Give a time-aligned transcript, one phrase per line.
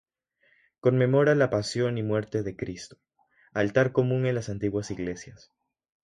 [0.79, 2.97] Conmemora la Pasión y Muerte de Cristo,
[3.53, 5.51] altar común en las antiguas iglesias.